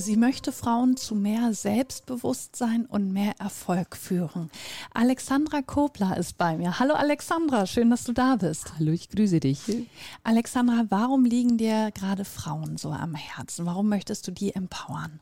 Sie 0.00 0.16
möchte 0.16 0.52
Frauen 0.52 0.96
zu 0.96 1.16
mehr 1.16 1.52
Selbstbewusstsein 1.52 2.86
und 2.86 3.12
mehr 3.12 3.32
Erfolg 3.40 3.96
führen. 3.96 4.48
Alexandra 4.94 5.60
Kobler 5.60 6.16
ist 6.16 6.38
bei 6.38 6.56
mir. 6.56 6.78
Hallo 6.78 6.94
Alexandra, 6.94 7.66
schön, 7.66 7.90
dass 7.90 8.04
du 8.04 8.12
da 8.12 8.36
bist. 8.36 8.78
Hallo, 8.78 8.92
ich 8.92 9.08
grüße 9.08 9.40
dich. 9.40 9.58
Alexandra, 10.22 10.84
warum 10.88 11.24
liegen 11.24 11.58
dir 11.58 11.90
gerade 11.92 12.24
Frauen 12.24 12.76
so 12.76 12.90
am 12.90 13.16
Herzen? 13.16 13.66
Warum 13.66 13.88
möchtest 13.88 14.28
du 14.28 14.30
die 14.30 14.54
empowern? 14.54 15.18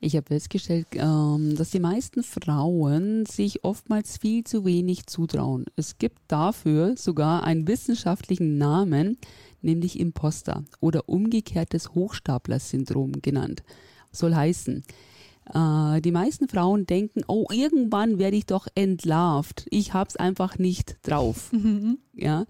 Ich 0.00 0.16
habe 0.16 0.26
festgestellt, 0.26 0.88
ähm, 0.94 1.54
dass 1.56 1.70
die 1.70 1.80
meisten 1.80 2.24
Frauen 2.24 3.26
sich 3.26 3.62
oftmals 3.62 4.18
viel 4.18 4.42
zu 4.42 4.64
wenig 4.64 5.06
zutrauen. 5.06 5.66
Es 5.76 5.98
gibt 5.98 6.18
dafür 6.26 6.96
sogar 6.96 7.44
einen 7.44 7.68
wissenschaftlichen 7.68 8.58
Namen, 8.58 9.18
nämlich 9.62 10.00
Imposter 10.00 10.64
oder 10.80 11.08
umgekehrtes 11.08 11.94
Hochstapler-Syndrom 11.94 13.22
genannt 13.22 13.62
soll 14.12 14.34
heißen, 14.34 14.82
äh, 15.54 16.00
die 16.00 16.12
meisten 16.12 16.48
Frauen 16.48 16.86
denken, 16.86 17.22
oh, 17.26 17.46
irgendwann 17.50 18.18
werde 18.18 18.36
ich 18.36 18.46
doch 18.46 18.66
entlarvt. 18.74 19.66
Ich 19.70 19.94
hab's 19.94 20.16
einfach 20.16 20.58
nicht 20.58 20.98
drauf. 21.02 21.52
Mhm. 21.52 21.98
Ja. 22.14 22.46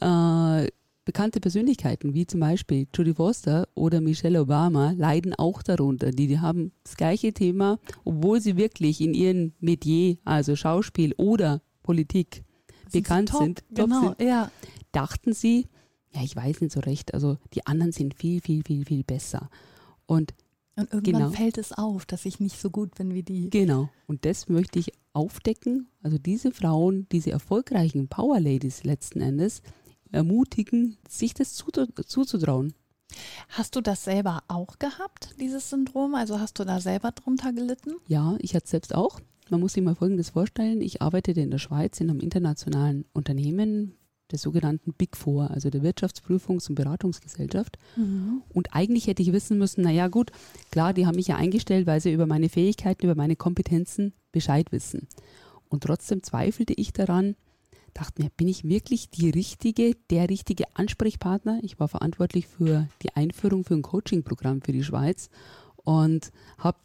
Äh, 0.00 0.68
bekannte 1.04 1.40
Persönlichkeiten 1.40 2.12
wie 2.12 2.26
zum 2.26 2.40
Beispiel 2.40 2.86
Judy 2.94 3.14
Foster 3.14 3.66
oder 3.74 4.02
Michelle 4.02 4.42
Obama 4.42 4.92
leiden 4.92 5.34
auch 5.34 5.62
darunter. 5.62 6.10
Die, 6.10 6.26
die 6.26 6.38
haben 6.38 6.72
das 6.84 6.96
gleiche 6.96 7.32
Thema, 7.32 7.78
obwohl 8.04 8.42
sie 8.42 8.58
wirklich 8.58 9.00
in 9.00 9.14
ihrem 9.14 9.52
Metier, 9.58 10.18
also 10.26 10.54
Schauspiel 10.54 11.14
oder 11.16 11.62
Politik, 11.82 12.44
sind 12.88 13.04
bekannt 13.04 13.30
top, 13.30 13.42
sind, 13.42 13.64
genau, 13.70 14.14
sind, 14.18 14.20
ja. 14.20 14.50
dachten 14.92 15.32
sie, 15.32 15.66
ja, 16.12 16.22
ich 16.22 16.36
weiß 16.36 16.60
nicht 16.60 16.72
so 16.72 16.80
recht, 16.80 17.14
also 17.14 17.38
die 17.54 17.66
anderen 17.66 17.92
sind 17.92 18.14
viel, 18.14 18.42
viel, 18.42 18.62
viel, 18.62 18.84
viel 18.84 19.02
besser. 19.02 19.48
Und 20.04 20.34
und 20.78 20.92
irgendwann 20.92 21.22
genau. 21.22 21.30
fällt 21.30 21.58
es 21.58 21.72
auf, 21.72 22.06
dass 22.06 22.24
ich 22.24 22.40
nicht 22.40 22.60
so 22.60 22.70
gut 22.70 22.94
bin 22.94 23.12
wie 23.12 23.22
die. 23.22 23.50
Genau. 23.50 23.88
Und 24.06 24.24
das 24.24 24.48
möchte 24.48 24.78
ich 24.78 24.92
aufdecken. 25.12 25.88
Also 26.02 26.18
diese 26.18 26.52
Frauen, 26.52 27.06
diese 27.10 27.30
erfolgreichen 27.30 28.08
Power 28.08 28.40
Ladies 28.40 28.84
letzten 28.84 29.20
Endes, 29.20 29.62
ermutigen, 30.12 30.96
sich 31.08 31.34
das 31.34 31.54
zuzutrauen. 31.54 32.74
Hast 33.48 33.74
du 33.76 33.80
das 33.80 34.04
selber 34.04 34.42
auch 34.48 34.78
gehabt, 34.78 35.34
dieses 35.40 35.70
Syndrom? 35.70 36.14
Also 36.14 36.40
hast 36.40 36.58
du 36.58 36.64
da 36.64 36.80
selber 36.80 37.12
drunter 37.12 37.52
gelitten? 37.52 37.94
Ja, 38.06 38.36
ich 38.38 38.54
hatte 38.54 38.64
es 38.64 38.70
selbst 38.70 38.94
auch. 38.94 39.20
Man 39.50 39.60
muss 39.60 39.72
sich 39.72 39.82
mal 39.82 39.94
Folgendes 39.94 40.30
vorstellen. 40.30 40.82
Ich 40.82 41.00
arbeitete 41.00 41.40
in 41.40 41.50
der 41.50 41.58
Schweiz 41.58 42.00
in 42.00 42.10
einem 42.10 42.20
internationalen 42.20 43.06
Unternehmen 43.14 43.94
der 44.30 44.38
sogenannten 44.38 44.92
Big 44.92 45.16
Four, 45.16 45.50
also 45.50 45.70
der 45.70 45.82
Wirtschaftsprüfungs- 45.82 46.68
und 46.68 46.74
Beratungsgesellschaft. 46.74 47.78
Mhm. 47.96 48.42
Und 48.50 48.74
eigentlich 48.74 49.06
hätte 49.06 49.22
ich 49.22 49.32
wissen 49.32 49.58
müssen, 49.58 49.82
naja 49.82 50.08
gut, 50.08 50.30
klar, 50.70 50.92
die 50.92 51.06
haben 51.06 51.16
mich 51.16 51.28
ja 51.28 51.36
eingestellt, 51.36 51.86
weil 51.86 52.00
sie 52.00 52.12
über 52.12 52.26
meine 52.26 52.48
Fähigkeiten, 52.48 53.04
über 53.04 53.14
meine 53.14 53.36
Kompetenzen 53.36 54.12
Bescheid 54.32 54.70
wissen. 54.72 55.08
Und 55.68 55.84
trotzdem 55.84 56.22
zweifelte 56.22 56.74
ich 56.74 56.92
daran, 56.92 57.36
dachte 57.94 58.22
mir, 58.22 58.30
bin 58.36 58.48
ich 58.48 58.64
wirklich 58.64 59.10
die 59.10 59.30
richtige, 59.30 59.94
der 60.10 60.28
richtige 60.28 60.64
Ansprechpartner? 60.74 61.60
Ich 61.62 61.80
war 61.80 61.88
verantwortlich 61.88 62.46
für 62.46 62.88
die 63.02 63.14
Einführung 63.16 63.64
für 63.64 63.74
ein 63.74 63.82
Coaching-Programm 63.82 64.62
für 64.62 64.72
die 64.72 64.84
Schweiz 64.84 65.28
und 65.76 66.30
habe 66.58 66.78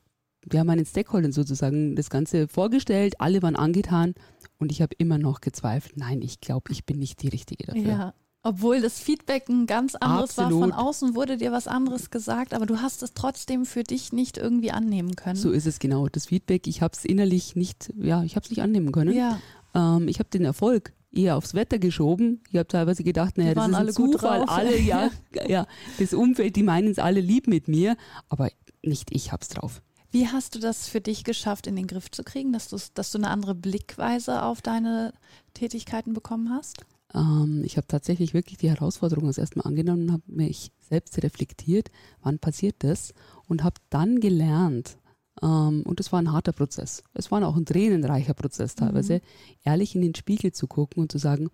wir 0.45 0.59
haben 0.59 0.67
meinen 0.67 0.85
Stakeholdern 0.85 1.31
sozusagen 1.31 1.95
das 1.95 2.09
Ganze 2.09 2.49
vorgestellt, 2.49 3.15
alle 3.19 3.41
waren 3.41 3.55
angetan 3.55 4.13
und 4.59 4.71
ich 4.71 4.81
habe 4.81 4.95
immer 4.97 5.17
noch 5.17 5.41
gezweifelt, 5.41 5.97
nein, 5.97 6.21
ich 6.21 6.41
glaube, 6.41 6.71
ich 6.71 6.85
bin 6.85 6.99
nicht 6.99 7.21
die 7.21 7.29
Richtige 7.29 7.65
dafür. 7.65 7.81
Ja. 7.81 8.13
Obwohl 8.45 8.81
das 8.81 8.99
Feedback 8.99 9.47
ein 9.47 9.67
ganz 9.67 9.95
anderes 9.95 10.37
Absolut. 10.37 10.51
war, 10.51 10.59
von 10.59 10.71
außen 10.73 11.15
wurde 11.15 11.37
dir 11.37 11.53
was 11.53 11.67
anderes 11.67 12.09
gesagt, 12.09 12.53
aber 12.53 12.65
du 12.65 12.81
hast 12.81 13.01
es 13.01 13.13
trotzdem 13.13 13.65
für 13.65 13.83
dich 13.83 14.11
nicht 14.11 14.37
irgendwie 14.37 14.71
annehmen 14.71 15.15
können. 15.15 15.37
So 15.37 15.51
ist 15.51 15.65
es 15.65 15.79
genau. 15.79 16.09
Das 16.09 16.25
Feedback, 16.25 16.67
ich 16.67 16.81
habe 16.81 16.93
es 16.93 17.05
innerlich 17.05 17.55
nicht, 17.55 17.93
ja, 17.97 18.21
ich 18.23 18.35
habe 18.35 18.43
es 18.43 18.49
nicht 18.49 18.61
annehmen 18.61 18.91
können. 18.91 19.13
Ja. 19.13 19.39
Ähm, 19.73 20.09
ich 20.09 20.19
habe 20.19 20.29
den 20.29 20.43
Erfolg 20.43 20.91
eher 21.13 21.37
aufs 21.37 21.53
Wetter 21.53 21.79
geschoben. 21.79 22.41
Ich 22.49 22.57
habe 22.57 22.67
teilweise 22.67 23.05
gedacht, 23.05 23.37
naja, 23.37 23.53
das 23.53 23.69
ist 23.69 23.75
ein 23.75 23.91
Zufall. 23.93 24.43
Alle, 24.43 24.77
ja, 24.77 25.09
ja, 25.47 25.65
das 25.97 26.13
Umfeld, 26.13 26.57
die 26.57 26.63
meinen 26.63 26.91
es 26.91 26.99
alle 26.99 27.21
lieb 27.21 27.47
mit 27.47 27.69
mir, 27.69 27.95
aber 28.27 28.49
nicht 28.81 29.15
ich 29.15 29.31
hab's 29.31 29.47
drauf. 29.47 29.81
Wie 30.13 30.27
hast 30.27 30.53
du 30.53 30.59
das 30.59 30.87
für 30.87 31.01
dich 31.01 31.23
geschafft, 31.23 31.65
in 31.65 31.75
den 31.75 31.87
Griff 31.87 32.11
zu 32.11 32.23
kriegen, 32.23 32.53
dass, 32.53 32.69
dass 32.93 33.11
du 33.11 33.17
eine 33.17 33.31
andere 33.31 33.55
Blickweise 33.55 34.43
auf 34.43 34.61
deine 34.61 35.11
Tätigkeiten 35.55 36.13
bekommen 36.13 36.51
hast? 36.51 36.85
Ähm, 37.15 37.63
ich 37.65 37.77
habe 37.77 37.87
tatsächlich 37.87 38.35
wirklich 38.35 38.59
die 38.59 38.69
Herausforderung 38.69 39.25
als 39.25 39.39
erstmal 39.39 39.65
angenommen 39.65 40.03
und 40.03 40.11
habe 40.11 40.23
mich 40.27 40.71
selbst 40.87 41.17
reflektiert, 41.23 41.89
wann 42.21 42.37
passiert 42.37 42.75
das 42.83 43.15
und 43.47 43.63
habe 43.63 43.81
dann 43.89 44.19
gelernt, 44.19 44.97
ähm, 45.41 45.81
und 45.81 45.99
es 45.99 46.11
war 46.11 46.19
ein 46.19 46.31
harter 46.31 46.51
Prozess. 46.51 47.03
Es 47.15 47.31
war 47.31 47.43
auch 47.47 47.55
ein 47.55 47.65
tränenreicher 47.65 48.35
Prozess 48.35 48.75
teilweise, 48.75 49.15
mhm. 49.15 49.21
ehrlich 49.63 49.95
in 49.95 50.03
den 50.03 50.13
Spiegel 50.13 50.51
zu 50.51 50.67
gucken 50.67 51.01
und 51.01 51.11
zu 51.11 51.17
sagen, 51.17 51.49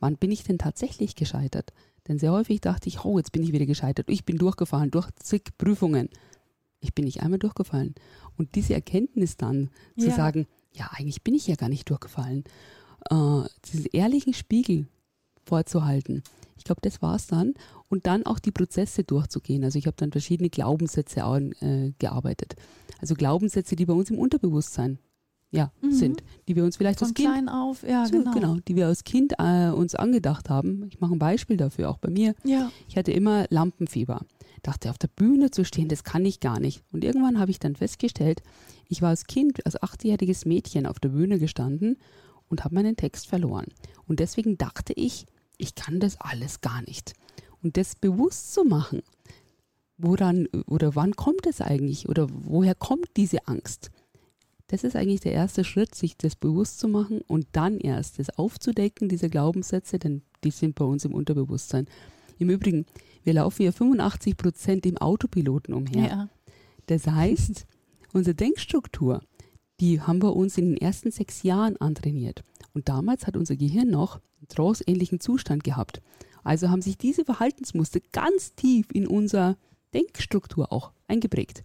wann 0.00 0.16
bin 0.16 0.30
ich 0.30 0.44
denn 0.44 0.58
tatsächlich 0.58 1.16
gescheitert? 1.16 1.72
Denn 2.08 2.18
sehr 2.18 2.32
häufig 2.32 2.60
dachte 2.60 2.90
ich, 2.90 3.06
oh, 3.06 3.16
jetzt 3.16 3.32
bin 3.32 3.42
ich 3.42 3.52
wieder 3.52 3.64
gescheitert. 3.64 4.10
Ich 4.10 4.26
bin 4.26 4.36
durchgefallen 4.36 4.90
durch 4.90 5.08
zig 5.14 5.44
Prüfungen 5.56 6.10
ich 6.82 6.94
bin 6.94 7.04
nicht 7.04 7.22
einmal 7.22 7.38
durchgefallen. 7.38 7.94
Und 8.36 8.54
diese 8.54 8.74
Erkenntnis 8.74 9.36
dann 9.36 9.70
zu 9.96 10.08
ja. 10.08 10.14
sagen, 10.14 10.46
ja, 10.72 10.90
eigentlich 10.92 11.22
bin 11.22 11.34
ich 11.34 11.46
ja 11.46 11.54
gar 11.54 11.68
nicht 11.68 11.88
durchgefallen, 11.88 12.44
äh, 13.10 13.42
diesen 13.72 13.86
ehrlichen 13.92 14.34
Spiegel 14.34 14.86
vorzuhalten. 15.44 16.22
Ich 16.56 16.64
glaube, 16.64 16.80
das 16.82 17.00
war 17.00 17.16
es 17.16 17.26
dann. 17.26 17.54
Und 17.88 18.06
dann 18.06 18.26
auch 18.26 18.38
die 18.38 18.52
Prozesse 18.52 19.04
durchzugehen. 19.04 19.64
Also 19.64 19.78
ich 19.78 19.86
habe 19.86 19.96
dann 19.96 20.12
verschiedene 20.12 20.50
Glaubenssätze 20.50 21.24
an, 21.24 21.52
äh, 21.60 21.92
gearbeitet. 21.98 22.56
Also 23.00 23.14
Glaubenssätze, 23.14 23.76
die 23.76 23.86
bei 23.86 23.94
uns 23.94 24.10
im 24.10 24.18
Unterbewusstsein 24.18 24.98
ja, 25.52 25.70
mhm. 25.80 25.92
sind, 25.92 26.22
die 26.48 26.56
wir 26.56 26.64
uns 26.64 26.76
vielleicht 26.76 26.98
Von 26.98 27.08
als 27.08 27.14
Kind 27.14 27.28
klein 27.28 27.48
auf, 27.48 27.84
ja, 27.86 28.06
so, 28.06 28.18
genau. 28.18 28.30
genau, 28.32 28.56
die 28.66 28.74
wir 28.74 28.86
als 28.86 29.04
Kind 29.04 29.34
äh, 29.38 29.68
uns 29.68 29.94
angedacht 29.94 30.50
haben. 30.50 30.86
Ich 30.88 31.00
mache 31.00 31.12
ein 31.12 31.18
Beispiel 31.18 31.56
dafür, 31.56 31.90
auch 31.90 31.98
bei 31.98 32.10
mir. 32.10 32.34
Ja. 32.42 32.70
Ich 32.88 32.96
hatte 32.96 33.12
immer 33.12 33.46
Lampenfieber 33.50 34.22
dachte, 34.62 34.90
auf 34.90 34.98
der 34.98 35.08
Bühne 35.08 35.50
zu 35.50 35.64
stehen, 35.64 35.88
das 35.88 36.04
kann 36.04 36.24
ich 36.24 36.40
gar 36.40 36.60
nicht. 36.60 36.82
Und 36.92 37.04
irgendwann 37.04 37.38
habe 37.38 37.50
ich 37.50 37.58
dann 37.58 37.76
festgestellt, 37.76 38.42
ich 38.88 39.02
war 39.02 39.10
als 39.10 39.26
Kind, 39.26 39.64
als 39.66 39.82
achtjähriges 39.82 40.44
Mädchen 40.44 40.86
auf 40.86 41.00
der 41.00 41.10
Bühne 41.10 41.38
gestanden 41.38 41.98
und 42.48 42.64
habe 42.64 42.74
meinen 42.74 42.96
Text 42.96 43.26
verloren. 43.26 43.66
Und 44.06 44.20
deswegen 44.20 44.58
dachte 44.58 44.92
ich, 44.94 45.26
ich 45.58 45.74
kann 45.74 46.00
das 46.00 46.20
alles 46.20 46.60
gar 46.60 46.82
nicht. 46.82 47.14
Und 47.62 47.76
das 47.76 47.94
bewusst 47.94 48.52
zu 48.54 48.64
machen, 48.64 49.02
woran 49.96 50.46
oder 50.66 50.94
wann 50.94 51.14
kommt 51.14 51.46
es 51.46 51.60
eigentlich 51.60 52.08
oder 52.08 52.26
woher 52.30 52.74
kommt 52.74 53.08
diese 53.16 53.46
Angst? 53.46 53.90
Das 54.72 54.84
ist 54.84 54.96
eigentlich 54.96 55.20
der 55.20 55.32
erste 55.32 55.64
Schritt, 55.64 55.94
sich 55.94 56.16
das 56.16 56.34
bewusst 56.34 56.80
zu 56.80 56.88
machen 56.88 57.20
und 57.28 57.46
dann 57.52 57.78
erst 57.78 58.18
das 58.18 58.30
aufzudecken, 58.38 59.06
diese 59.10 59.28
Glaubenssätze, 59.28 59.98
denn 59.98 60.22
die 60.44 60.50
sind 60.50 60.76
bei 60.76 60.86
uns 60.86 61.04
im 61.04 61.12
Unterbewusstsein. 61.12 61.86
Im 62.38 62.48
Übrigen, 62.48 62.86
wir 63.22 63.34
laufen 63.34 63.64
ja 63.64 63.72
85 63.72 64.34
Prozent 64.34 64.86
im 64.86 64.96
Autopiloten 64.96 65.74
umher. 65.74 66.06
Ja. 66.08 66.28
Das 66.86 67.06
heißt, 67.06 67.66
unsere 68.14 68.34
Denkstruktur, 68.34 69.20
die 69.78 70.00
haben 70.00 70.22
wir 70.22 70.34
uns 70.34 70.56
in 70.56 70.70
den 70.70 70.78
ersten 70.78 71.10
sechs 71.10 71.42
Jahren 71.42 71.76
antrainiert. 71.76 72.42
Und 72.72 72.88
damals 72.88 73.26
hat 73.26 73.36
unser 73.36 73.56
Gehirn 73.56 73.90
noch 73.90 74.22
einen 74.38 74.48
trance-ähnlichen 74.48 75.20
Zustand 75.20 75.64
gehabt. 75.64 76.00
Also 76.44 76.70
haben 76.70 76.80
sich 76.80 76.96
diese 76.96 77.26
Verhaltensmuster 77.26 78.00
ganz 78.12 78.54
tief 78.54 78.86
in 78.90 79.06
unserer 79.06 79.58
Denkstruktur 79.92 80.72
auch 80.72 80.92
eingeprägt. 81.08 81.62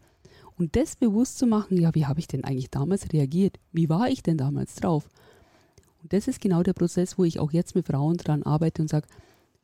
Und 0.57 0.75
das 0.75 0.95
bewusst 0.95 1.37
zu 1.37 1.45
machen, 1.45 1.79
ja, 1.79 1.93
wie 1.93 2.05
habe 2.05 2.19
ich 2.19 2.27
denn 2.27 2.43
eigentlich 2.43 2.71
damals 2.71 3.13
reagiert? 3.13 3.59
Wie 3.71 3.89
war 3.89 4.09
ich 4.09 4.23
denn 4.23 4.37
damals 4.37 4.75
drauf? 4.75 5.09
Und 6.01 6.13
das 6.13 6.27
ist 6.27 6.41
genau 6.41 6.63
der 6.63 6.73
Prozess, 6.73 7.17
wo 7.17 7.23
ich 7.23 7.39
auch 7.39 7.51
jetzt 7.51 7.75
mit 7.75 7.85
Frauen 7.85 8.17
dran 8.17 8.43
arbeite 8.43 8.81
und 8.81 8.87
sage, 8.87 9.07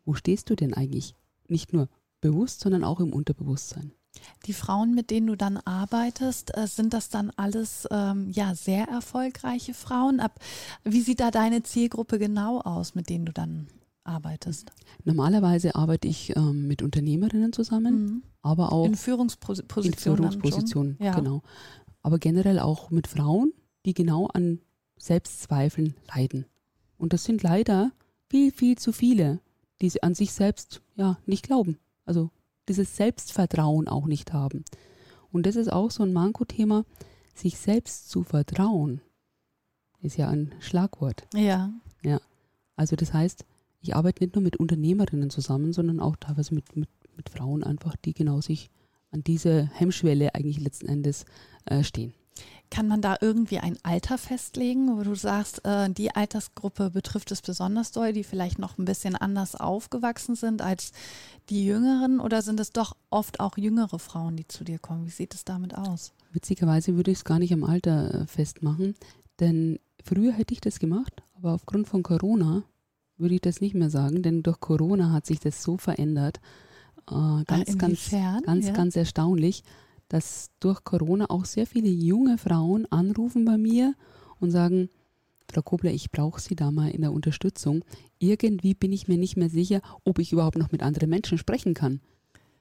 wo 0.05 0.13
stehst 0.13 0.49
du 0.49 0.55
denn 0.55 0.73
eigentlich? 0.73 1.15
Nicht 1.47 1.73
nur 1.73 1.89
bewusst, 2.21 2.61
sondern 2.61 2.83
auch 2.83 2.99
im 2.99 3.11
Unterbewusstsein. 3.11 3.91
Die 4.45 4.53
Frauen, 4.53 4.93
mit 4.93 5.09
denen 5.09 5.27
du 5.27 5.35
dann 5.35 5.57
arbeitest, 5.57 6.55
äh, 6.55 6.67
sind 6.67 6.93
das 6.93 7.09
dann 7.09 7.31
alles 7.35 7.87
ähm, 7.89 8.29
ja 8.29 8.53
sehr 8.53 8.87
erfolgreiche 8.87 9.73
Frauen? 9.73 10.19
Ab, 10.19 10.39
wie 10.83 11.01
sieht 11.01 11.19
da 11.19 11.31
deine 11.31 11.63
Zielgruppe 11.63 12.19
genau 12.19 12.61
aus, 12.61 12.93
mit 12.93 13.09
denen 13.09 13.25
du 13.25 13.33
dann 13.33 13.67
arbeitest? 14.03 14.71
Normalerweise 15.03 15.75
arbeite 15.75 16.07
ich 16.07 16.35
ähm, 16.35 16.67
mit 16.67 16.81
Unternehmerinnen 16.81 17.53
zusammen, 17.53 18.05
mhm. 18.05 18.23
aber 18.41 18.71
auch 18.71 18.85
in 18.85 18.95
Führungspositionen. 18.95 19.91
In 19.94 19.97
Führungspositionen, 19.97 20.97
ja. 21.00 21.13
genau. 21.13 21.41
Aber 22.01 22.19
generell 22.19 22.59
auch 22.59 22.89
mit 22.89 23.07
Frauen, 23.07 23.53
die 23.85 23.94
genau 23.94 24.27
an 24.27 24.59
Selbstzweifeln 24.97 25.95
leiden. 26.13 26.45
Und 26.97 27.13
das 27.13 27.23
sind 27.23 27.44
leider 27.44 27.91
viel, 28.29 28.51
viel 28.51 28.77
zu 28.77 28.91
viele, 28.91 29.39
die 29.81 30.01
an 30.03 30.15
sich 30.15 30.33
selbst 30.33 30.81
ja 30.95 31.17
nicht 31.25 31.45
glauben. 31.45 31.77
Also 32.05 32.29
dieses 32.67 32.95
Selbstvertrauen 32.95 33.88
auch 33.88 34.05
nicht 34.05 34.33
haben. 34.33 34.63
Und 35.31 35.45
das 35.45 35.55
ist 35.55 35.71
auch 35.71 35.91
so 35.91 36.03
ein 36.03 36.13
Manko-Thema, 36.13 36.85
sich 37.33 37.57
selbst 37.57 38.09
zu 38.09 38.23
vertrauen. 38.23 39.01
Ist 40.01 40.17
ja 40.17 40.29
ein 40.29 40.53
Schlagwort. 40.59 41.25
Ja. 41.33 41.73
Ja. 42.03 42.21
Also 42.75 42.95
das 42.95 43.13
heißt, 43.13 43.45
ich 43.83 43.95
arbeite 43.95 44.24
nicht 44.24 44.35
nur 44.35 44.44
mit 44.44 44.57
Unternehmerinnen 44.57 45.30
zusammen, 45.30 45.74
sondern 45.74 46.00
auch 46.00 46.15
teilweise 46.15 46.56
mit, 46.56 46.75
mit, 46.75 46.89
mit 47.18 47.30
Frauen 47.30 47.63
einfach, 47.63 47.95
die 47.97 48.13
genau 48.13 48.41
sich 48.41 48.69
an 49.12 49.24
diese 49.24 49.69
Hemmschwelle 49.74 50.33
eigentlich 50.33 50.59
letzten 50.59 50.88
Endes 50.88 51.25
äh, 51.65 51.83
stehen. 51.83 52.13
Kann 52.71 52.88
man 52.88 53.01
da 53.01 53.18
irgendwie 53.21 53.59
ein 53.59 53.77
Alter 53.83 54.18
festlegen, 54.18 54.97
wo 54.97 55.03
du 55.03 55.13
sagst, 55.13 55.63
äh, 55.65 55.91
die 55.91 56.15
Altersgruppe 56.15 56.89
betrifft 56.89 57.31
es 57.31 57.41
besonders 57.41 57.91
doll, 57.91 58.13
die 58.13 58.24
vielleicht 58.24 58.57
noch 58.57 58.80
ein 58.80 58.85
bisschen 58.85 59.15
anders 59.15 59.53
aufgewachsen 59.53 60.36
sind 60.36 60.63
als 60.63 60.91
die 61.50 61.65
Jüngeren? 61.65 62.19
Oder 62.19 62.41
sind 62.41 62.59
es 62.59 62.71
doch 62.71 62.95
oft 63.12 63.39
auch 63.39 63.57
jüngere 63.57 64.00
Frauen, 64.00 64.38
die 64.38 64.47
zu 64.47 64.63
dir 64.63 64.79
kommen? 64.79 65.06
Wie 65.06 65.12
sieht 65.12 65.36
es 65.36 65.45
damit 65.45 65.75
aus? 65.77 66.13
Witzigerweise 66.31 66.95
würde 66.95 67.12
ich 67.12 67.18
es 67.18 67.25
gar 67.25 67.38
nicht 67.38 67.53
am 67.53 67.63
Alter 67.63 68.21
äh, 68.21 68.27
festmachen, 68.27 68.95
denn 69.39 69.77
früher 70.03 70.31
hätte 70.31 70.53
ich 70.53 70.62
das 70.62 70.79
gemacht, 70.79 71.21
aber 71.36 71.53
aufgrund 71.53 71.88
von 71.88 72.01
Corona 72.01 72.63
würde 73.23 73.33
ich 73.35 73.41
das 73.41 73.59
nicht 73.61 73.73
mehr 73.73 73.89
sagen, 73.89 74.21
denn 74.21 74.43
durch 74.43 74.59
Corona 74.59 75.11
hat 75.11 75.25
sich 75.25 75.39
das 75.39 75.63
so 75.63 75.77
verändert. 75.77 76.39
Äh, 77.09 77.43
ganz, 77.45 77.47
Ah, 77.47 77.73
ganz, 77.77 78.09
ganz, 78.45 78.65
Ja. 78.65 78.71
ganz 78.73 78.95
erstaunlich, 78.95 79.63
dass 80.09 80.51
durch 80.59 80.83
Corona 80.83 81.25
auch 81.29 81.45
sehr 81.45 81.65
viele 81.65 81.89
junge 81.89 82.37
Frauen 82.37 82.85
anrufen 82.91 83.45
bei 83.45 83.57
mir 83.57 83.95
und 84.39 84.51
sagen, 84.51 84.89
Frau 85.51 85.61
Kobler, 85.63 85.91
ich 85.91 86.11
brauche 86.11 86.39
Sie 86.39 86.55
da 86.55 86.71
mal 86.71 86.89
in 86.91 87.01
der 87.01 87.11
Unterstützung. 87.11 87.83
Irgendwie 88.19 88.73
bin 88.75 88.91
ich 88.91 89.07
mir 89.07 89.17
nicht 89.17 89.37
mehr 89.37 89.49
sicher, 89.49 89.81
ob 90.03 90.19
ich 90.19 90.31
überhaupt 90.31 90.57
noch 90.57 90.71
mit 90.71 90.83
anderen 90.83 91.09
Menschen 91.09 91.37
sprechen 91.37 91.73
kann. 91.73 91.99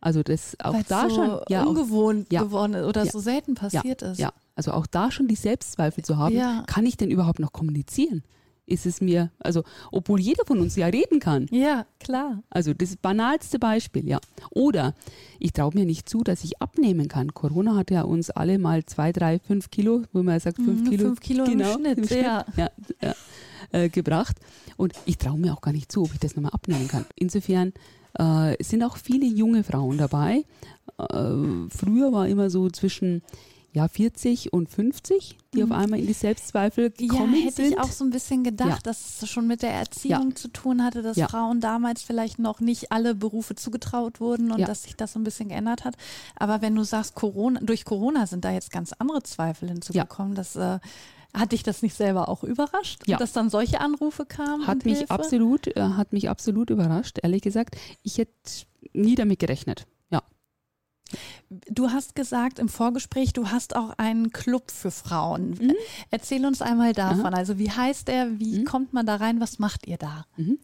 Also 0.00 0.22
das 0.24 0.56
auch 0.60 0.74
Weil's 0.74 0.88
da 0.88 1.08
so 1.08 1.14
schon, 1.14 1.40
ja, 1.48 1.62
auch, 1.64 1.68
ungewohnt 1.68 2.32
ja. 2.32 2.42
geworden 2.42 2.74
ist 2.74 2.86
oder 2.86 3.04
Ja. 3.04 3.12
so 3.12 3.20
selten 3.20 3.54
passiert 3.54 4.02
ist. 4.02 4.18
ja, 4.18 4.32
also 4.56 4.72
auch 4.72 4.86
da 4.86 5.12
schon 5.12 5.28
die 5.28 5.36
Selbstzweifel 5.36 6.04
zu 6.04 6.16
haben, 6.16 6.34
kann 6.66 6.84
ich 6.86 6.96
denn 6.96 7.10
überhaupt 7.10 7.38
noch 7.38 7.52
kommunizieren? 7.52 8.24
Ist 8.64 8.86
es 8.86 9.00
mir, 9.00 9.30
also 9.40 9.64
obwohl 9.90 10.20
jeder 10.20 10.44
von 10.46 10.60
uns 10.60 10.76
ja 10.76 10.86
reden 10.86 11.18
kann. 11.18 11.46
ja, 11.50 11.84
klar. 11.98 12.42
Also 12.48 12.72
das 12.72 12.96
banalste 12.96 13.58
Beispiel, 13.58 14.08
ja. 14.08 14.20
Oder 14.50 14.94
ich 15.40 15.52
traue 15.52 15.72
mir 15.74 15.84
nicht 15.84 16.08
zu, 16.08 16.22
dass 16.22 16.44
ich 16.44 16.62
abnehmen 16.62 17.08
kann. 17.08 17.34
Corona 17.34 17.74
hat 17.74 17.90
ja 17.90 18.02
uns 18.02 18.30
alle 18.30 18.58
mal 18.58 18.84
zwei, 18.84 19.10
drei, 19.12 19.40
fünf 19.40 19.70
Kilo, 19.70 20.02
wo 20.12 20.22
man 20.22 20.38
sagt 20.38 20.56
fünf 20.56 20.82
Mhm, 20.82 20.90
Kilo, 20.90 21.04
fünf 21.06 21.20
Kilo 21.20 21.44
im 21.44 21.64
Schnitt, 21.64 22.10
ja. 22.10 22.44
ja, 22.56 22.70
ja, 23.02 23.14
äh, 23.72 23.88
gebracht. 23.88 24.36
Und 24.76 24.92
ich 25.06 25.18
traue 25.18 25.38
mir 25.38 25.52
auch 25.52 25.60
gar 25.60 25.72
nicht 25.72 25.90
zu, 25.90 26.02
ob 26.04 26.12
ich 26.14 26.20
das 26.20 26.36
nochmal 26.36 26.52
abnehmen 26.52 26.86
kann. 26.86 27.04
Insofern 27.16 27.72
äh, 28.14 28.62
sind 28.62 28.82
auch 28.84 28.96
viele 28.96 29.26
junge 29.26 29.64
Frauen 29.64 29.98
dabei. 29.98 30.44
Äh, 30.98 31.68
früher 31.68 32.12
war 32.12 32.28
immer 32.28 32.48
so 32.48 32.70
zwischen 32.70 33.22
ja, 33.74 33.88
40 33.88 34.52
und 34.52 34.68
50, 34.68 35.38
die 35.54 35.64
auf 35.64 35.70
einmal 35.70 35.98
in 35.98 36.06
die 36.06 36.12
Selbstzweifel 36.12 36.90
gekommen 36.90 37.30
Mhm. 37.30 37.36
ja, 37.36 37.42
hätte 37.44 37.56
sind. 37.56 37.70
ich 37.72 37.78
auch 37.78 37.90
so 37.90 38.04
ein 38.04 38.10
bisschen 38.10 38.44
gedacht, 38.44 38.68
Ja. 38.68 38.78
dass 38.82 39.22
es 39.22 39.28
schon 39.30 39.46
mit 39.46 39.62
der 39.62 39.72
Erziehung 39.72 40.36
zu 40.36 40.48
tun 40.48 40.84
hatte, 40.84 41.00
dass 41.02 41.16
Ja. 41.16 41.26
Frauen 41.28 41.60
damals 41.60 42.02
vielleicht 42.02 42.38
noch 42.38 42.60
nicht 42.60 42.92
alle 42.92 43.14
Berufe 43.14 43.54
zugetraut 43.54 44.20
wurden 44.20 44.50
und 44.52 44.58
Ja. 44.58 44.66
dass 44.66 44.82
sich 44.82 44.94
das 44.96 45.14
so 45.14 45.18
ein 45.20 45.24
bisschen 45.24 45.48
geändert 45.48 45.84
hat. 45.84 45.96
Aber 46.36 46.60
wenn 46.60 46.74
du 46.74 46.84
sagst, 46.84 47.14
Corona, 47.14 47.60
durch 47.62 47.84
Corona 47.86 48.26
sind 48.26 48.44
da 48.44 48.50
jetzt 48.52 48.70
ganz 48.72 48.92
andere 48.98 49.22
Zweifel 49.22 49.68
hinzugekommen, 49.70 50.34
das 50.34 50.54
äh, 50.56 50.78
hat 51.34 51.52
dich 51.52 51.62
das 51.62 51.80
nicht 51.80 51.96
selber 51.96 52.28
auch 52.28 52.44
überrascht, 52.44 53.08
Ja. 53.08 53.16
dass 53.16 53.32
dann 53.32 53.48
solche 53.48 53.80
Anrufe 53.80 54.26
kamen? 54.26 54.66
Hat 54.66 54.84
mich 54.84 54.98
Hilfe? 54.98 55.14
absolut, 55.14 55.66
äh, 55.68 55.80
hat 55.80 56.12
mich 56.12 56.28
absolut 56.28 56.68
überrascht, 56.68 57.20
ehrlich 57.22 57.40
gesagt. 57.40 57.76
Ich 58.02 58.18
hätte 58.18 58.30
nie 58.92 59.14
damit 59.14 59.38
gerechnet. 59.38 59.86
Du 61.70 61.90
hast 61.90 62.14
gesagt 62.14 62.58
im 62.58 62.68
Vorgespräch, 62.68 63.32
du 63.32 63.48
hast 63.48 63.76
auch 63.76 63.90
einen 63.98 64.30
Club 64.30 64.70
für 64.70 64.90
Frauen. 64.90 65.50
Mhm. 65.50 65.74
Erzähl 66.10 66.44
uns 66.46 66.62
einmal 66.62 66.92
davon. 66.92 67.34
Also 67.34 67.58
wie 67.58 67.70
heißt 67.70 68.08
der? 68.08 68.38
Wie 68.38 68.60
Mhm. 68.60 68.64
kommt 68.64 68.92
man 68.92 69.06
da 69.06 69.16
rein? 69.16 69.40
Was 69.40 69.58
macht 69.58 69.86
ihr 69.86 69.98
da? 69.98 70.26
Mhm. 70.36 70.58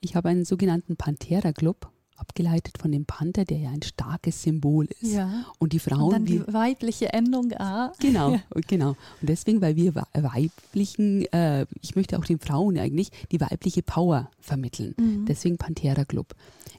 Ich 0.00 0.14
habe 0.16 0.28
einen 0.30 0.44
sogenannten 0.44 0.96
Panthera 0.96 1.52
Club, 1.52 1.90
abgeleitet 2.30 2.78
von 2.78 2.92
dem 2.92 3.04
Panther, 3.06 3.44
der 3.44 3.58
ja 3.58 3.70
ein 3.70 3.82
starkes 3.82 4.42
Symbol 4.42 4.86
ist. 5.00 5.12
Ja. 5.14 5.46
Und 5.58 5.72
die 5.72 5.78
Und 5.78 5.82
Frauen, 5.82 6.10
dann 6.12 6.24
die 6.24 6.40
weibliche 6.46 7.12
Endung 7.12 7.52
A. 7.58 7.92
Genau, 8.00 8.32
Ja. 8.34 8.40
genau. 8.66 8.90
Und 9.20 9.28
deswegen, 9.28 9.60
weil 9.60 9.74
wir 9.76 9.94
wei- 9.96 10.04
weiblichen, 10.14 11.24
äh, 11.32 11.66
ich 11.82 11.96
möchte 11.96 12.16
auch 12.18 12.24
den 12.24 12.38
Frauen 12.38 12.78
eigentlich 12.78 13.10
die 13.32 13.40
weibliche 13.40 13.82
Power 13.82 14.30
vermitteln. 14.40 14.94
Mhm. 14.96 15.26
Deswegen 15.26 15.58
Panthera 15.58 16.04
Club. 16.04 16.34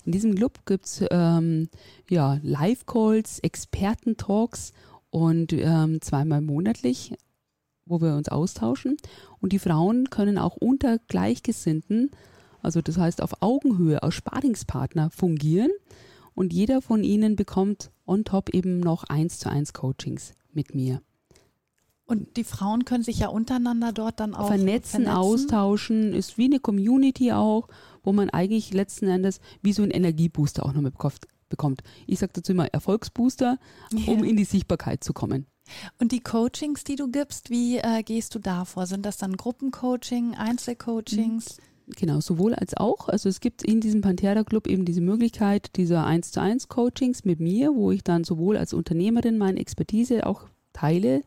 In 0.06 0.14
diesem 0.14 0.34
Club 0.36 0.66
gibt 0.66 0.86
es 0.86 1.04
ähm, 1.12 1.68
ja, 2.10 2.40
Live-Calls, 2.42 3.40
Experten-Talks 3.40 4.72
und 5.10 5.52
ähm, 5.54 6.02
zweimal 6.02 6.42
monatlich, 6.42 7.14
wo 7.86 8.00
wir 8.02 8.16
uns 8.16 8.30
austauschen. 8.30 8.98
Und 9.42 9.52
die 9.54 9.60
Frauen 9.60 10.10
können 10.10 10.38
auch 10.38 10.56
unter 10.56 10.98
Gleichgesinnten, 11.08 12.10
also 12.62 12.82
das 12.82 12.98
heißt 12.98 13.22
auf 13.22 13.42
Augenhöhe, 13.42 14.02
als 14.04 14.16
Sparingspartner 14.16 15.10
fungieren. 15.12 15.72
Und 16.34 16.54
jeder 16.54 16.82
von 16.82 17.04
ihnen 17.04 17.36
bekommt 17.36 17.92
on 18.06 18.24
top 18.24 18.50
eben 18.50 18.80
noch 18.80 19.04
eins 19.04 19.38
zu 19.40 19.50
eins 19.50 19.74
Coachings 19.74 20.34
mit 20.54 20.74
mir. 20.74 21.02
Und 22.06 22.36
die 22.36 22.44
Frauen 22.44 22.84
können 22.86 23.04
sich 23.04 23.20
ja 23.20 23.28
untereinander 23.30 23.94
dort 23.94 24.20
dann 24.20 24.34
auch 24.34 24.48
vernetzen, 24.48 25.08
austauschen, 25.08 26.14
ist 26.14 26.38
wie 26.38 26.46
eine 26.46 26.60
Community 26.60 27.32
auch, 27.32 27.68
wo 28.04 28.12
man 28.12 28.30
eigentlich 28.30 28.74
letzten 28.74 29.08
Endes 29.08 29.40
wie 29.62 29.72
so 29.74 29.82
ein 29.84 29.92
Energiebooster 29.92 30.66
auch 30.66 30.74
noch 30.74 30.82
mitbekommt. 30.82 31.22
bekommt. 31.50 31.84
Ich 32.08 32.20
sage 32.20 32.32
dazu 32.34 32.54
immer 32.54 32.68
Erfolgsbooster, 32.68 33.58
um 33.92 34.20
Ja. 34.20 34.24
in 34.24 34.38
die 34.38 34.46
Sichtbarkeit 34.46 35.04
zu 35.04 35.12
kommen. 35.12 35.48
Und 36.00 36.14
die 36.14 36.22
Coachings, 36.22 36.86
die 36.86 36.96
du 36.96 37.10
gibst, 37.12 37.50
wie 37.50 37.78
äh, 37.78 38.04
gehst 38.04 38.36
du 38.36 38.40
da 38.40 38.64
vor? 38.64 38.86
Sind 38.88 39.06
das 39.06 39.18
dann 39.18 39.36
Gruppencoaching, 39.36 40.36
Einzelcoachings? 40.36 41.58
Genau, 41.98 42.20
sowohl 42.22 42.54
als 42.56 42.76
auch. 42.76 43.10
Also 43.10 43.30
es 43.30 43.40
gibt 43.40 43.64
in 43.64 43.82
diesem 43.82 44.02
Panthera 44.02 44.44
Club 44.44 44.68
eben 44.68 44.86
diese 44.86 45.02
Möglichkeit 45.02 45.76
dieser 45.76 46.06
1 46.06 46.32
zu 46.32 46.42
1 46.42 46.68
Coachings 46.68 47.26
mit 47.26 47.40
mir, 47.40 47.76
wo 47.76 47.92
ich 47.92 48.04
dann 48.04 48.24
sowohl 48.24 48.58
als 48.58 48.74
Unternehmerin 48.74 49.38
meine 49.38 49.60
Expertise 49.60 50.26
auch 50.26 50.48
teile, 50.74 51.22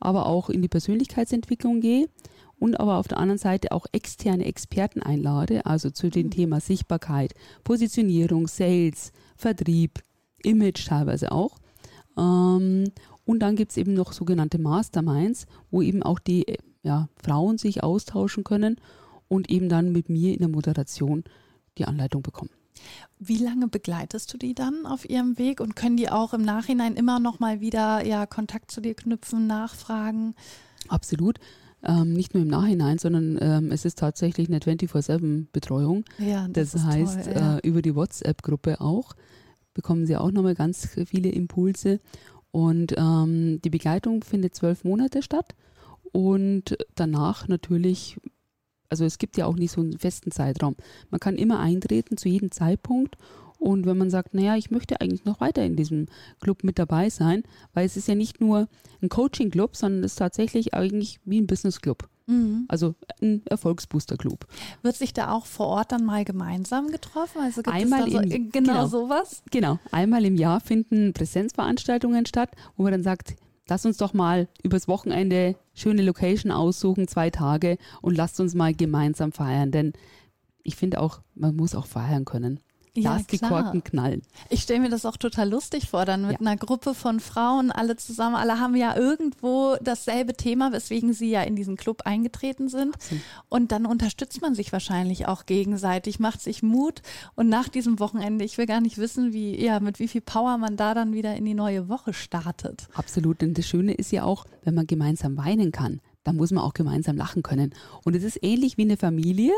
aber 0.00 0.26
auch 0.26 0.50
in 0.50 0.62
die 0.62 0.68
Persönlichkeitsentwicklung 0.68 1.80
gehe 1.80 2.08
und 2.58 2.78
aber 2.78 2.98
auf 2.98 3.08
der 3.08 3.18
anderen 3.18 3.38
Seite 3.38 3.72
auch 3.72 3.86
externe 3.92 4.44
Experten 4.44 5.02
einlade, 5.02 5.64
also 5.64 5.90
zu 5.90 6.10
dem 6.10 6.30
Thema 6.30 6.60
Sichtbarkeit, 6.60 7.34
Positionierung, 7.64 8.48
Sales, 8.48 9.12
Vertrieb, 9.36 10.00
Image 10.42 10.86
teilweise 10.86 11.32
auch. 11.32 11.56
Ähm, 12.18 12.90
und 13.24 13.40
dann 13.40 13.56
gibt 13.56 13.70
es 13.70 13.76
eben 13.76 13.94
noch 13.94 14.12
sogenannte 14.12 14.58
Masterminds, 14.58 15.46
wo 15.70 15.82
eben 15.82 16.02
auch 16.02 16.18
die 16.18 16.58
ja, 16.82 17.08
Frauen 17.22 17.58
sich 17.58 17.82
austauschen 17.82 18.44
können 18.44 18.76
und 19.30 19.50
eben 19.50 19.68
dann 19.68 19.92
mit 19.92 20.08
mir 20.08 20.34
in 20.34 20.40
der 20.40 20.48
Moderation 20.48 21.24
die 21.78 21.86
Anleitung 21.86 22.22
bekommen. 22.22 22.50
Wie 23.18 23.38
lange 23.38 23.68
begleitest 23.68 24.32
du 24.32 24.38
die 24.38 24.54
dann 24.54 24.86
auf 24.86 25.08
ihrem 25.08 25.38
Weg 25.38 25.60
und 25.60 25.76
können 25.76 25.96
die 25.96 26.08
auch 26.10 26.34
im 26.34 26.42
Nachhinein 26.42 26.94
immer 26.96 27.20
noch 27.20 27.38
mal 27.38 27.60
wieder 27.60 28.04
ja, 28.04 28.26
Kontakt 28.26 28.70
zu 28.70 28.80
dir 28.80 28.94
knüpfen, 28.94 29.46
nachfragen? 29.46 30.34
Absolut. 30.88 31.38
Ähm, 31.82 32.12
nicht 32.12 32.34
nur 32.34 32.42
im 32.42 32.48
Nachhinein, 32.48 32.98
sondern 32.98 33.38
ähm, 33.40 33.72
es 33.72 33.84
ist 33.84 33.98
tatsächlich 33.98 34.48
eine 34.48 34.58
24-7-Betreuung. 34.58 36.04
Ja, 36.18 36.48
Das, 36.48 36.74
ist 36.74 36.84
heißt, 36.84 37.24
toll, 37.24 37.32
ja. 37.34 37.58
äh, 37.58 37.68
über 37.68 37.82
die 37.82 37.94
WhatsApp-Gruppe 37.94 38.80
auch 38.80 39.14
bekommen 39.74 40.06
Sie 40.06 40.16
auch 40.16 40.30
nochmal 40.30 40.54
ganz 40.54 40.88
viele 41.06 41.30
Impulse. 41.30 42.00
Und 42.50 42.94
ähm, 42.96 43.60
die 43.62 43.70
Begleitung 43.70 44.24
findet 44.24 44.54
zwölf 44.54 44.84
Monate 44.84 45.22
statt. 45.22 45.54
Und 46.12 46.76
danach 46.96 47.48
natürlich, 47.48 48.18
also 48.90 49.04
es 49.04 49.18
gibt 49.18 49.36
ja 49.36 49.46
auch 49.46 49.54
nicht 49.56 49.72
so 49.72 49.80
einen 49.80 49.98
festen 49.98 50.30
Zeitraum. 50.32 50.76
Man 51.10 51.20
kann 51.20 51.36
immer 51.36 51.58
eintreten 51.60 52.16
zu 52.16 52.28
jedem 52.28 52.50
Zeitpunkt. 52.50 53.16
Und 53.58 53.84
wenn 53.84 53.98
man 53.98 54.08
sagt, 54.08 54.32
naja, 54.32 54.56
ich 54.56 54.70
möchte 54.70 55.02
eigentlich 55.02 55.26
noch 55.26 55.40
weiter 55.40 55.62
in 55.62 55.76
diesem 55.76 56.06
Club 56.40 56.64
mit 56.64 56.78
dabei 56.78 57.10
sein, 57.10 57.42
weil 57.74 57.84
es 57.84 57.96
ist 57.96 58.08
ja 58.08 58.14
nicht 58.14 58.40
nur 58.40 58.68
ein 59.02 59.10
Coaching-Club, 59.10 59.76
sondern 59.76 60.02
es 60.02 60.12
ist 60.12 60.18
tatsächlich 60.18 60.72
eigentlich 60.72 61.20
wie 61.26 61.38
ein 61.38 61.46
Business-Club. 61.46 62.08
Mhm. 62.26 62.64
Also 62.68 62.94
ein 63.20 63.42
Erfolgsbooster-Club. 63.44 64.46
Wird 64.82 64.96
sich 64.96 65.12
da 65.12 65.32
auch 65.32 65.44
vor 65.44 65.66
Ort 65.66 65.92
dann 65.92 66.04
mal 66.06 66.24
gemeinsam 66.24 66.90
getroffen? 66.90 67.42
Also 67.42 67.62
gibt 67.62 67.76
Einmal 67.76 68.06
es 68.08 68.14
da 68.14 68.22
so, 68.22 68.26
im- 68.28 68.50
genau, 68.50 68.72
genau. 68.72 68.86
sowas? 68.86 69.42
Genau, 69.50 69.78
einmal 69.92 70.24
im 70.24 70.36
Jahr 70.36 70.60
finden 70.60 71.12
Präsenzveranstaltungen 71.12 72.24
statt, 72.24 72.50
wo 72.78 72.84
man 72.84 72.92
dann 72.92 73.02
sagt, 73.02 73.34
lass 73.70 73.86
uns 73.86 73.96
doch 73.96 74.12
mal 74.12 74.48
übers 74.62 74.88
Wochenende 74.88 75.56
schöne 75.72 76.02
Location 76.02 76.52
aussuchen, 76.52 77.08
zwei 77.08 77.30
Tage 77.30 77.78
und 78.02 78.16
lasst 78.16 78.40
uns 78.40 78.54
mal 78.54 78.74
gemeinsam 78.74 79.32
feiern. 79.32 79.70
Denn 79.70 79.92
ich 80.62 80.76
finde 80.76 81.00
auch, 81.00 81.22
man 81.34 81.56
muss 81.56 81.74
auch 81.74 81.86
feiern 81.86 82.24
können. 82.24 82.60
Ja, 82.94 83.14
Lass 83.14 83.26
die 83.28 83.38
klar. 83.38 83.62
Korken 83.62 83.84
knallen. 83.84 84.22
Ich 84.48 84.62
stelle 84.62 84.80
mir 84.80 84.88
das 84.88 85.06
auch 85.06 85.16
total 85.16 85.48
lustig 85.48 85.88
vor, 85.88 86.04
dann 86.04 86.22
mit 86.22 86.32
Ja. 86.32 86.38
einer 86.40 86.56
Gruppe 86.56 86.94
von 86.94 87.20
Frauen, 87.20 87.70
alle 87.70 87.96
zusammen, 87.96 88.34
alle 88.34 88.58
haben 88.58 88.74
ja 88.74 88.96
irgendwo 88.96 89.76
dasselbe 89.80 90.34
Thema, 90.34 90.72
weswegen 90.72 91.12
sie 91.12 91.30
ja 91.30 91.42
in 91.42 91.54
diesen 91.54 91.76
Club 91.76 92.02
eingetreten 92.04 92.68
sind. 92.68 92.96
Und 93.48 93.70
dann 93.70 93.86
unterstützt 93.86 94.42
man 94.42 94.54
sich 94.56 94.72
wahrscheinlich 94.72 95.26
auch 95.28 95.46
gegenseitig, 95.46 96.18
macht 96.18 96.40
sich 96.40 96.62
Mut. 96.64 97.02
Und 97.36 97.48
nach 97.48 97.68
diesem 97.68 98.00
Wochenende, 98.00 98.44
ich 98.44 98.58
will 98.58 98.66
gar 98.66 98.80
nicht 98.80 98.98
wissen, 98.98 99.32
wie, 99.32 99.62
ja, 99.62 99.78
mit 99.78 99.98
wie 100.00 100.08
viel 100.08 100.20
Power 100.20 100.58
man 100.58 100.76
da 100.76 100.92
dann 100.94 101.12
wieder 101.12 101.36
in 101.36 101.44
die 101.44 101.54
neue 101.54 101.88
Woche 101.88 102.12
startet. 102.12 102.88
Absolut. 102.94 103.42
Und 103.42 103.56
das 103.56 103.66
Schöne 103.66 103.94
ist 103.94 104.10
ja 104.10 104.24
auch, 104.24 104.46
wenn 104.64 104.74
man 104.74 104.86
gemeinsam 104.86 105.36
weinen 105.36 105.70
kann, 105.70 106.00
dann 106.24 106.36
muss 106.36 106.50
man 106.50 106.62
auch 106.62 106.74
gemeinsam 106.74 107.16
lachen 107.16 107.42
können. 107.42 107.74
Und 108.04 108.14
es 108.14 108.22
ist 108.22 108.38
ähnlich 108.42 108.76
wie 108.76 108.82
eine 108.82 108.96
Familie, 108.96 109.52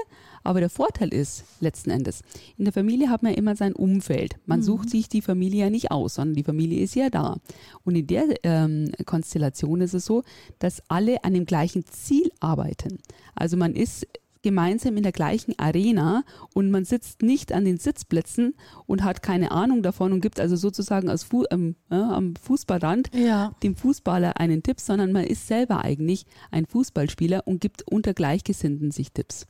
aber 0.44 0.60
der 0.60 0.70
Vorteil 0.70 1.12
ist 1.12 1.44
letzten 1.60 1.90
Endes, 1.90 2.22
in 2.56 2.64
der 2.64 2.72
Familie 2.72 3.10
hat 3.10 3.22
man 3.22 3.34
immer 3.34 3.56
sein 3.56 3.72
Umfeld. 3.72 4.36
Man 4.46 4.62
sucht 4.62 4.90
sich 4.90 5.08
die 5.08 5.22
Familie 5.22 5.64
ja 5.64 5.70
nicht 5.70 5.90
aus, 5.90 6.14
sondern 6.14 6.36
die 6.36 6.44
Familie 6.44 6.80
ist 6.80 6.94
ja 6.94 7.10
da. 7.10 7.38
Und 7.84 7.96
in 7.96 8.06
der 8.06 8.24
ähm, 8.44 8.92
Konstellation 9.06 9.80
ist 9.80 9.94
es 9.94 10.04
so, 10.04 10.22
dass 10.58 10.82
alle 10.88 11.24
an 11.24 11.34
dem 11.34 11.46
gleichen 11.46 11.84
Ziel 11.86 12.30
arbeiten. 12.40 12.98
Also 13.34 13.56
man 13.56 13.74
ist 13.74 14.06
gemeinsam 14.42 14.96
in 14.96 15.02
der 15.02 15.12
gleichen 15.12 15.58
Arena 15.58 16.24
und 16.54 16.70
man 16.70 16.84
sitzt 16.84 17.22
nicht 17.22 17.52
an 17.52 17.64
den 17.64 17.78
Sitzplätzen 17.78 18.54
und 18.86 19.04
hat 19.04 19.22
keine 19.22 19.52
Ahnung 19.52 19.82
davon 19.82 20.12
und 20.12 20.20
gibt 20.20 20.40
also 20.40 20.56
sozusagen 20.56 21.08
als 21.08 21.24
Fu 21.24 21.44
ähm, 21.50 21.76
ja, 21.90 22.10
am 22.10 22.34
Fußballrand 22.36 23.10
Ja. 23.14 23.52
dem 23.62 23.76
Fußballer 23.76 24.38
einen 24.38 24.62
Tipp, 24.62 24.80
sondern 24.80 25.12
man 25.12 25.24
ist 25.24 25.46
selber 25.46 25.84
eigentlich 25.84 26.26
ein 26.50 26.66
Fußballspieler 26.66 27.46
und 27.46 27.60
gibt 27.60 27.82
unter 27.90 28.14
Gleichgesinnten 28.14 28.90
sich 28.90 29.12
Tipps. 29.12 29.46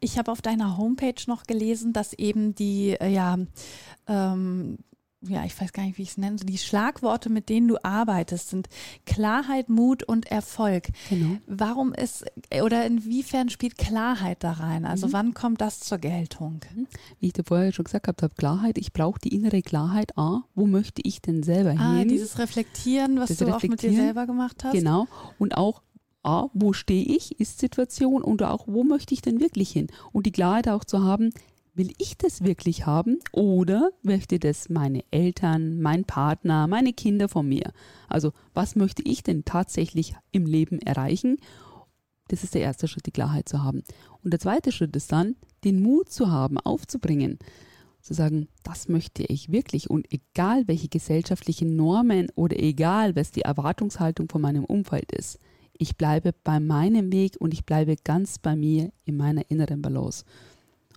Ich 0.00 0.18
habe 0.18 0.32
auf 0.32 0.42
deiner 0.42 0.76
Homepage 0.76 1.22
noch 1.26 1.44
gelesen, 1.44 1.92
dass 1.92 2.12
eben 2.12 2.54
die, 2.54 2.96
äh, 3.00 3.08
ja, 3.08 3.38
ähm, 4.08 4.78
ja, 5.22 5.44
ich 5.44 5.60
weiß 5.60 5.72
gar 5.74 5.82
nicht, 5.84 5.98
wie 5.98 6.02
ich 6.02 6.10
es 6.10 6.16
nenne, 6.16 6.36
die 6.36 6.56
Schlagworte, 6.56 7.28
mit 7.28 7.48
denen 7.50 7.68
du 7.68 7.76
arbeitest, 7.84 8.48
sind 8.50 8.68
Klarheit, 9.04 9.68
Mut 9.68 10.02
und 10.02 10.26
Erfolg. 10.30 10.88
Genau. 11.10 11.36
Warum 11.46 11.92
ist 11.92 12.24
oder 12.62 12.86
inwiefern 12.86 13.50
spielt 13.50 13.76
Klarheit 13.76 14.42
da 14.42 14.52
rein? 14.52 14.84
Also 14.86 15.08
Mhm. 15.08 15.12
wann 15.12 15.34
kommt 15.34 15.60
das 15.60 15.80
zur 15.80 15.98
Geltung? 15.98 16.60
Wie 17.18 17.26
ich 17.26 17.32
dir 17.34 17.44
vorher 17.44 17.72
schon 17.72 17.84
gesagt 17.84 18.06
habe, 18.06 18.28
Klarheit, 18.34 18.78
ich 18.78 18.92
brauche 18.92 19.18
die 19.20 19.34
innere 19.34 19.60
Klarheit, 19.62 20.16
ah, 20.16 20.40
wo 20.54 20.66
möchte 20.66 21.02
ich 21.04 21.20
denn 21.20 21.42
selber 21.42 21.74
Ah, 21.78 21.98
hin? 21.98 22.08
dieses 22.08 22.38
Reflektieren, 22.38 23.18
was 23.20 23.28
Das 23.28 23.36
du 23.38 23.44
auch 23.44 23.48
mit 23.62 23.62
dir 23.62 23.88
Reflektieren, 23.88 23.96
selber 23.96 24.26
gemacht 24.26 24.64
hast. 24.64 24.72
Genau. 24.72 25.06
Und 25.38 25.56
auch, 25.56 25.82
ah, 26.22 26.46
wo 26.54 26.72
stehe 26.72 27.04
ich, 27.04 27.38
ist 27.40 27.58
Situation 27.60 28.22
und 28.22 28.42
auch, 28.42 28.66
wo 28.66 28.84
möchte 28.84 29.12
ich 29.14 29.22
denn 29.22 29.40
wirklich 29.40 29.70
hin? 29.70 29.88
Und 30.12 30.24
die 30.26 30.32
Klarheit 30.32 30.68
auch 30.68 30.84
zu 30.84 31.02
haben, 31.02 31.30
will 31.74 31.92
ich 31.98 32.16
das 32.16 32.44
wirklich 32.44 32.86
haben 32.86 33.18
oder 33.32 33.90
möchte 34.02 34.38
das 34.38 34.68
meine 34.68 35.04
Eltern, 35.10 35.80
mein 35.80 36.04
Partner, 36.04 36.66
meine 36.66 36.92
Kinder 36.92 37.28
von 37.28 37.48
mir? 37.48 37.72
Also, 38.08 38.32
was 38.54 38.76
möchte 38.76 39.02
ich 39.02 39.22
denn 39.22 39.44
tatsächlich 39.44 40.14
im 40.32 40.46
Leben 40.46 40.78
erreichen? 40.80 41.38
Das 42.28 42.44
ist 42.44 42.54
der 42.54 42.62
erste 42.62 42.86
Schritt, 42.86 43.06
die 43.06 43.12
Klarheit 43.12 43.48
zu 43.48 43.62
haben. 43.62 43.82
Und 44.22 44.32
der 44.32 44.40
zweite 44.40 44.72
Schritt 44.72 44.94
ist 44.94 45.10
dann, 45.10 45.36
den 45.64 45.82
Mut 45.82 46.10
zu 46.10 46.30
haben, 46.30 46.58
aufzubringen, 46.58 47.38
zu 48.00 48.14
sagen, 48.14 48.48
das 48.62 48.88
möchte 48.88 49.24
ich 49.24 49.50
wirklich. 49.50 49.90
Und 49.90 50.12
egal, 50.12 50.68
welche 50.68 50.88
gesellschaftlichen 50.88 51.76
Normen 51.76 52.28
oder 52.34 52.58
egal, 52.58 53.16
was 53.16 53.30
die 53.30 53.42
Erwartungshaltung 53.42 54.28
von 54.28 54.40
meinem 54.40 54.64
Umfeld 54.64 55.12
ist, 55.12 55.38
ich 55.72 55.96
bleibe 55.96 56.32
bei 56.44 56.60
meinem 56.60 57.10
Weg 57.10 57.36
und 57.40 57.54
ich 57.54 57.64
bleibe 57.64 57.96
ganz 57.96 58.38
bei 58.38 58.54
mir 58.54 58.92
in 59.04 59.16
meiner 59.16 59.50
inneren 59.50 59.82
Balance. 59.82 60.24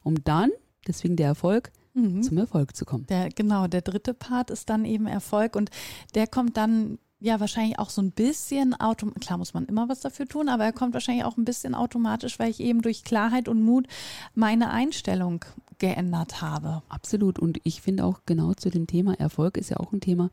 Um 0.03 0.23
dann, 0.23 0.51
deswegen 0.87 1.15
der 1.15 1.27
Erfolg, 1.27 1.71
Mhm. 1.95 2.23
zum 2.23 2.37
Erfolg 2.39 2.75
zu 2.75 2.85
kommen. 2.85 3.05
Der, 3.05 3.29
genau, 3.29 3.67
der 3.67 3.81
dritte 3.81 4.15
Part 4.15 4.49
ist 4.49 4.69
dann 4.69 4.83
eben 4.83 5.05
Erfolg 5.05 5.55
und 5.55 5.69
der 6.15 6.25
kommt 6.25 6.57
dann 6.57 6.97
ja 7.19 7.39
wahrscheinlich 7.39 7.77
auch 7.77 7.91
so 7.91 8.01
ein 8.01 8.11
bisschen 8.11 8.73
automatisch, 8.73 9.25
klar 9.27 9.37
muss 9.37 9.53
man 9.53 9.65
immer 9.67 9.87
was 9.89 9.99
dafür 10.01 10.25
tun, 10.25 10.49
aber 10.49 10.65
er 10.65 10.73
kommt 10.73 10.93
wahrscheinlich 10.95 11.23
auch 11.23 11.37
ein 11.37 11.45
bisschen 11.45 11.75
automatisch, 11.75 12.39
weil 12.39 12.49
ich 12.49 12.59
eben 12.59 12.81
durch 12.81 13.03
Klarheit 13.03 13.47
und 13.47 13.61
Mut 13.61 13.87
meine 14.33 14.71
Einstellung 14.71 15.45
geändert 15.77 16.41
habe. 16.41 16.81
Absolut. 16.89 17.37
Und 17.39 17.59
ich 17.63 17.81
finde 17.81 18.05
auch 18.05 18.21
genau 18.25 18.53
zu 18.55 18.69
dem 18.71 18.87
Thema 18.87 19.13
Erfolg 19.19 19.57
ist 19.57 19.69
ja 19.69 19.77
auch 19.77 19.93
ein 19.93 20.01
Thema. 20.01 20.31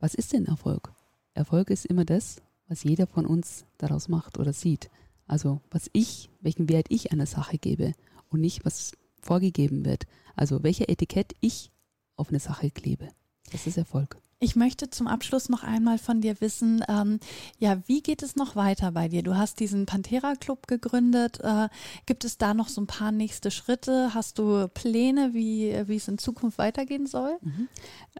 Was 0.00 0.14
ist 0.14 0.34
denn 0.34 0.46
Erfolg? 0.46 0.92
Erfolg 1.32 1.70
ist 1.70 1.86
immer 1.86 2.04
das, 2.04 2.42
was 2.68 2.84
jeder 2.84 3.06
von 3.06 3.26
uns 3.26 3.64
daraus 3.78 4.08
macht 4.08 4.38
oder 4.38 4.52
sieht. 4.52 4.90
Also 5.26 5.60
was 5.70 5.88
ich, 5.92 6.28
welchen 6.42 6.68
Wert 6.68 6.86
ich 6.90 7.10
einer 7.10 7.26
Sache 7.26 7.56
gebe 7.58 7.94
und 8.30 8.40
nicht, 8.40 8.64
was 8.64 8.92
vorgegeben 9.24 9.84
wird. 9.84 10.04
Also 10.36 10.62
welche 10.62 10.88
Etikett 10.88 11.32
ich 11.40 11.70
auf 12.16 12.28
eine 12.28 12.40
Sache 12.40 12.70
klebe. 12.70 13.08
Das 13.52 13.66
ist 13.66 13.76
Erfolg. 13.76 14.18
Ich 14.40 14.56
möchte 14.56 14.90
zum 14.90 15.06
Abschluss 15.06 15.48
noch 15.48 15.62
einmal 15.62 15.96
von 15.96 16.20
dir 16.20 16.40
wissen, 16.40 16.84
ähm, 16.88 17.18
ja, 17.58 17.80
wie 17.86 18.02
geht 18.02 18.22
es 18.22 18.36
noch 18.36 18.56
weiter 18.56 18.92
bei 18.92 19.08
dir? 19.08 19.22
Du 19.22 19.36
hast 19.36 19.58
diesen 19.58 19.86
Pantera 19.86 20.34
Club 20.34 20.66
gegründet. 20.66 21.40
Äh, 21.40 21.68
gibt 22.04 22.24
es 22.24 22.36
da 22.36 22.52
noch 22.52 22.68
so 22.68 22.82
ein 22.82 22.86
paar 22.86 23.10
nächste 23.10 23.50
Schritte? 23.50 24.12
Hast 24.12 24.38
du 24.38 24.68
Pläne, 24.68 25.30
wie, 25.32 25.74
wie 25.86 25.96
es 25.96 26.08
in 26.08 26.18
Zukunft 26.18 26.58
weitergehen 26.58 27.06
soll? 27.06 27.38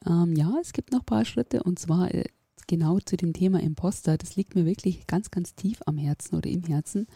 Ähm, 0.06 0.34
ja, 0.34 0.54
es 0.62 0.72
gibt 0.72 0.92
noch 0.92 1.00
ein 1.00 1.06
paar 1.06 1.26
Schritte 1.26 1.62
und 1.62 1.78
zwar 1.78 2.14
äh, 2.14 2.24
genau 2.66 3.00
zu 3.00 3.16
dem 3.16 3.34
Thema 3.34 3.60
Imposter. 3.60 4.16
Das 4.16 4.36
liegt 4.36 4.54
mir 4.54 4.64
wirklich 4.64 5.06
ganz, 5.06 5.30
ganz 5.30 5.54
tief 5.54 5.82
am 5.84 5.98
Herzen 5.98 6.36
oder 6.36 6.48
im 6.48 6.62
Herzen. 6.62 7.06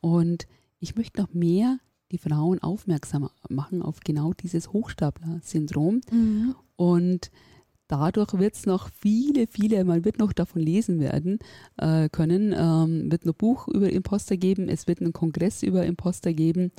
Und 0.00 0.48
ich 0.80 0.96
möchte 0.96 1.20
noch 1.20 1.32
mehr 1.32 1.78
die 2.10 2.18
Frauen 2.18 2.62
aufmerksam 2.62 3.28
machen 3.48 3.82
auf 3.82 4.00
genau 4.00 4.32
dieses 4.32 4.72
Hochstapler-Syndrom. 4.72 6.00
Und 6.76 7.30
dadurch 7.88 8.34
wird 8.34 8.54
es 8.54 8.66
noch 8.66 8.90
viele, 8.90 9.46
viele, 9.46 9.84
man 9.84 10.04
wird 10.04 10.18
noch 10.18 10.32
davon 10.32 10.62
lesen 10.62 11.00
werden 11.00 11.38
äh, 11.76 12.08
können, 12.08 12.54
ähm, 12.56 13.10
wird 13.10 13.26
noch 13.26 13.34
Buch 13.34 13.66
über 13.68 13.90
Imposter 13.90 14.36
geben, 14.36 14.68
es 14.68 14.86
wird 14.86 15.00
einen 15.00 15.12
Kongress 15.12 15.62
über 15.62 15.84
Imposter 15.84 16.32
geben. 16.32 16.70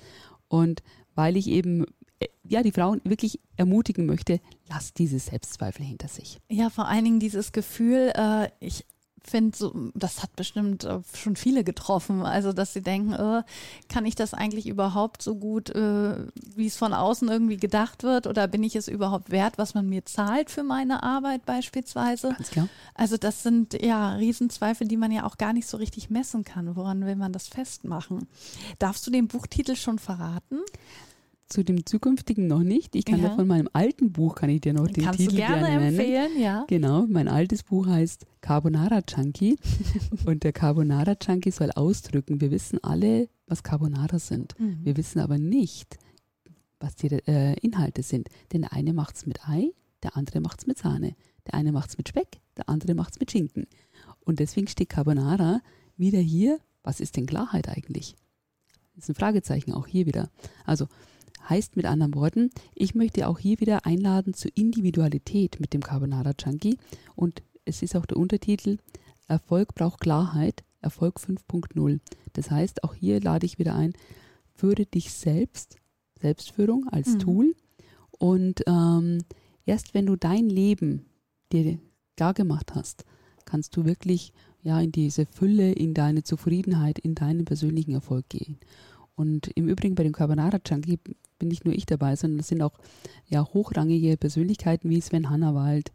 Und 0.48 0.82
weil 1.16 1.36
ich 1.36 1.48
eben 1.48 1.86
äh, 2.20 2.28
ja, 2.44 2.64
die 2.64 2.72
Frauen 2.72 3.02
wirklich 3.04 3.40
ermutigen 3.58 4.06
möchte, 4.06 4.40
lasst 4.70 5.00
diese 5.00 5.20
Selbstzweifel 5.20 5.86
hinter 5.86 6.08
sich. 6.08 6.40
Ja, 6.50 6.70
vor 6.70 6.88
allen 6.88 7.04
Dingen 7.04 7.20
dieses 7.20 7.52
Gefühl, 7.52 8.12
äh, 8.16 8.50
ich 8.60 8.86
finde, 9.24 9.58
so, 9.58 9.74
das 9.94 10.24
hat 10.24 10.36
bestimmt 10.36 10.84
äh, 10.84 11.00
schon 11.14 11.36
viele 11.36 11.64
getroffen. 11.64 12.24
Also, 12.24 12.54
dass 12.54 12.74
sie 12.74 12.82
denken, 12.82 13.14
äh, 13.14 13.44
kann 13.88 14.06
ich 14.06 14.16
das 14.16 14.34
eigentlich 14.34 14.68
überhaupt 14.68 15.22
so 15.22 15.36
gut, 15.36 15.70
äh, 15.70 16.28
wie 16.56 16.68
es 16.68 16.78
von 16.78 16.94
außen 16.94 17.28
irgendwie 17.28 17.58
gedacht 17.58 18.04
wird? 18.04 18.28
Oder 18.28 18.48
bin 18.48 18.64
ich 18.64 18.76
es 18.76 18.88
überhaupt 18.88 19.32
wert, 19.32 19.58
was 19.58 19.74
man 19.74 19.88
mir 19.88 20.06
zahlt 20.06 20.50
für 20.50 20.64
meine 20.64 21.04
Arbeit 21.04 21.46
beispielsweise? 21.46 22.30
Ganz 22.30 22.52
klar. 22.52 22.70
Also, 22.94 23.18
das 23.18 23.44
sind 23.44 23.82
ja 23.82 24.16
Riesenzweifel, 24.16 24.88
die 24.88 24.98
man 24.98 25.12
ja 25.12 25.26
auch 25.26 25.38
gar 25.38 25.54
nicht 25.54 25.68
so 25.68 25.78
richtig 25.78 26.10
messen 26.10 26.44
kann. 26.44 26.76
Woran 26.76 27.06
will 27.06 27.16
man 27.16 27.34
das 27.34 27.48
festmachen? 27.48 28.28
Darfst 28.80 29.06
du 29.08 29.12
den 29.12 29.28
Buchtitel 29.28 29.76
schon 29.76 30.00
verraten? 30.00 30.60
Zu 31.50 31.64
dem 31.64 31.86
zukünftigen 31.86 32.46
noch 32.48 32.62
nicht. 32.64 32.96
Ich 32.96 33.06
kann 33.06 33.20
Ja. 33.22 33.36
von 33.36 33.48
meinem 33.48 33.68
alten 33.74 34.12
Buch, 34.12 34.36
kann 34.36 34.50
ich 34.52 34.62
dir 34.62 34.74
noch 34.74 34.88
den 34.88 35.04
Kannst 35.04 35.20
Titel 35.20 35.32
du 35.32 35.38
gerne, 35.38 35.62
gerne 35.68 35.86
nennen. 35.86 36.00
empfehlen, 36.00 36.40
ja. 36.40 36.64
Genau, 36.68 37.08
mein 37.10 37.28
altes 37.28 37.64
Buch 37.64 37.88
heißt 37.88 38.26
Carbonara 38.42 39.02
Junkie 39.10 39.58
und 40.26 40.44
der 40.44 40.54
Carbonara 40.54 41.16
Junkie 41.20 41.50
soll 41.52 41.72
ausdrücken, 41.72 42.40
wir 42.40 42.52
wissen 42.52 42.78
alle, 42.84 43.30
was 43.48 43.64
Carbonara 43.64 44.20
sind. 44.20 44.58
Mhm. 44.60 44.80
Wir 44.84 44.96
wissen 44.96 45.20
aber 45.20 45.40
nicht, 45.40 45.98
was 46.80 46.96
die 46.96 47.08
äh, 47.08 47.56
Inhalte 47.62 48.04
sind. 48.04 48.30
Denn 48.54 48.62
der 48.62 48.74
eine 48.74 48.94
macht 48.94 49.16
es 49.16 49.26
mit 49.26 49.48
Ei, 49.50 49.72
der 50.04 50.16
andere 50.16 50.42
macht 50.42 50.60
es 50.62 50.68
mit 50.68 50.78
Sahne. 50.78 51.16
Der 51.48 51.56
eine 51.56 51.72
macht 51.72 51.90
es 51.90 51.98
mit 51.98 52.08
Speck, 52.10 52.40
der 52.58 52.70
andere 52.70 52.94
macht 52.94 53.14
es 53.14 53.20
mit 53.20 53.32
Schinken. 53.32 53.66
Und 54.20 54.40
deswegen 54.40 54.68
steht 54.68 54.90
Carbonara 54.90 55.62
wieder 55.98 56.20
hier. 56.20 56.60
Was 56.84 57.00
ist 57.00 57.18
denn 57.18 57.26
Klarheit 57.26 57.68
eigentlich? 57.68 58.16
Das 58.96 59.06
ist 59.06 59.10
ein 59.10 59.16
Fragezeichen 59.16 59.74
auch 59.74 59.88
hier 59.88 60.06
wieder. 60.06 60.30
Also 60.66 60.88
heißt 61.48 61.76
mit 61.76 61.86
anderen 61.86 62.16
Worten, 62.16 62.50
ich 62.76 62.96
möchte 62.96 63.28
auch 63.28 63.40
hier 63.40 63.60
wieder 63.60 63.86
einladen 63.86 64.34
zur 64.34 64.52
Individualität 64.56 65.60
mit 65.60 65.74
dem 65.74 65.82
Carbonara 65.82 66.34
Junkie. 66.40 66.78
Und 67.16 67.42
es 67.66 67.82
ist 67.82 67.96
auch 67.96 68.06
der 68.06 68.18
Untertitel 68.18 68.78
Erfolg 69.28 69.76
braucht 69.76 70.02
Klarheit, 70.02 70.64
Erfolg 70.82 71.20
5.0. 71.20 72.00
Das 72.34 72.50
heißt, 72.50 72.84
auch 72.84 72.96
hier 72.96 73.22
lade 73.22 73.46
ich 73.46 73.60
wieder 73.60 73.76
ein, 73.76 73.94
führe 74.56 74.86
dich 74.86 75.12
selbst, 75.12 75.78
Selbstführung 76.20 76.88
als 76.90 77.14
Mhm. 77.14 77.20
Tool. 77.20 77.56
Und 78.12 78.62
ähm, 78.68 79.20
erst 79.66 79.94
wenn 79.94 80.08
du 80.08 80.16
dein 80.16 80.50
Leben 80.50 81.06
dir 81.52 81.80
klar 82.18 82.34
gemacht 82.34 82.74
hast, 82.76 83.06
kannst 83.46 83.76
du 83.78 83.86
wirklich 83.86 84.34
ja 84.62 84.80
in 84.82 84.92
diese 84.92 85.26
Fülle, 85.26 85.72
in 85.72 85.94
deine 85.94 86.24
Zufriedenheit, 86.24 87.00
in 87.00 87.16
deinen 87.16 87.46
persönlichen 87.46 87.94
Erfolg 87.94 88.28
gehen. 88.30 88.58
Und 89.16 89.48
im 89.56 89.68
Übrigen 89.68 89.96
bei 89.96 90.04
dem 90.04 90.14
Carbonara 90.14 90.60
Junkie 90.66 91.00
bin 91.40 91.48
nicht 91.50 91.66
nur 91.66 91.74
ich 91.74 91.86
dabei, 91.86 92.16
sondern 92.16 92.40
es 92.40 92.48
sind 92.48 92.62
auch 92.62 92.78
ja 93.28 93.46
hochrangige 93.54 94.18
Persönlichkeiten 94.18 94.90
wie 94.90 95.02
Sven 95.02 95.30
Hannawald, 95.30 95.92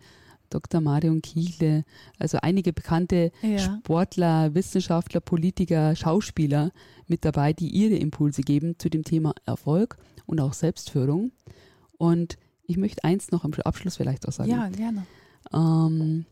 Dr. 0.51 0.81
Marion 0.81 1.23
Kiechle, 1.23 1.85
also 2.19 2.39
einige 2.43 2.73
bekannte 2.73 3.33
Ja. 3.43 3.59
Sportler, 3.59 4.55
Wissenschaftler, 4.55 5.21
Politiker, 5.21 5.97
Schauspieler 5.97 6.71
mit 7.07 7.25
dabei, 7.25 7.53
die 7.53 7.69
ihre 7.69 7.97
Impulse 7.97 8.43
geben 8.43 8.79
zu 8.79 8.89
dem 8.89 9.05
Thema 9.05 9.35
Erfolg 9.47 9.97
und 10.27 10.41
auch 10.41 10.53
Selbstführung. 10.53 11.33
Und 11.99 12.37
ich 12.67 12.77
möchte 12.77 13.05
eins 13.05 13.31
noch 13.31 13.45
am 13.45 13.53
Abschluss 13.65 13.97
vielleicht 13.97 14.27
auch 14.29 14.33
sagen. 14.33 14.51
Ja, 14.51 14.69
gerne. 14.69 15.07
Ähm, 15.53 16.25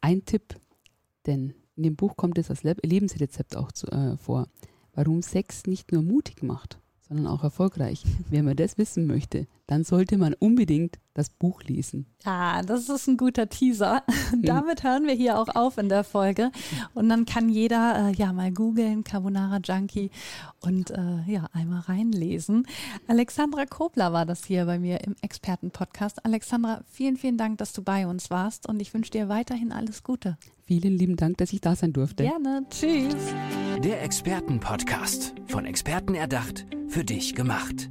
ein 0.00 0.24
Tipp, 0.24 0.56
denn 1.26 1.54
in 1.76 1.82
dem 1.84 1.96
Buch 1.96 2.16
kommt 2.16 2.38
es 2.38 2.50
als 2.50 2.62
Le 2.62 2.76
Lebensrezept 2.82 3.56
auch 3.56 3.72
zu, 3.72 3.86
äh, 3.88 4.16
vor, 4.16 4.48
warum 4.92 5.22
Sex 5.22 5.66
nicht 5.66 5.92
nur 5.92 6.02
mutig 6.02 6.42
macht, 6.42 6.80
sondern 7.08 7.26
auch 7.26 7.42
erfolgreich. 7.42 8.04
Wenn 8.30 8.44
man 8.44 8.56
das 8.56 8.78
wissen 8.78 9.06
möchte, 9.06 9.46
dann 9.66 9.84
sollte 9.84 10.18
man 10.18 10.34
unbedingt 10.34 10.98
das 11.18 11.30
Buch 11.30 11.62
lesen. 11.64 12.06
Ja, 12.24 12.62
das 12.62 12.88
ist 12.88 13.08
ein 13.08 13.16
guter 13.16 13.48
Teaser. 13.48 14.02
Damit 14.42 14.84
hören 14.84 15.06
wir 15.06 15.14
hier 15.14 15.38
auch 15.38 15.48
auf 15.48 15.76
in 15.76 15.88
der 15.88 16.04
Folge. 16.04 16.50
Und 16.94 17.08
dann 17.08 17.26
kann 17.26 17.48
jeder 17.48 18.08
äh, 18.08 18.12
ja 18.12 18.32
mal 18.32 18.52
googeln, 18.52 19.04
Carbonara 19.04 19.58
Junkie 19.62 20.10
und 20.60 20.90
äh, 20.90 21.22
ja, 21.26 21.46
einmal 21.52 21.80
reinlesen. 21.80 22.66
Alexandra 23.08 23.66
Kobler 23.66 24.12
war 24.12 24.26
das 24.26 24.44
hier 24.44 24.64
bei 24.64 24.78
mir 24.78 25.04
im 25.04 25.16
Expertenpodcast. 25.20 26.24
Alexandra, 26.24 26.82
vielen, 26.86 27.16
vielen 27.16 27.36
Dank, 27.36 27.58
dass 27.58 27.72
du 27.72 27.82
bei 27.82 28.06
uns 28.06 28.30
warst 28.30 28.68
und 28.68 28.80
ich 28.80 28.94
wünsche 28.94 29.10
dir 29.10 29.28
weiterhin 29.28 29.72
alles 29.72 30.02
Gute. 30.02 30.38
Vielen 30.66 30.98
lieben 30.98 31.16
Dank, 31.16 31.38
dass 31.38 31.52
ich 31.52 31.60
da 31.60 31.74
sein 31.74 31.92
durfte. 31.92 32.24
Gerne. 32.24 32.66
Tschüss. 32.70 33.14
Der 33.82 34.02
Expertenpodcast. 34.02 35.34
Von 35.46 35.64
Experten 35.64 36.14
erdacht, 36.14 36.66
für 36.88 37.04
dich 37.04 37.34
gemacht. 37.34 37.90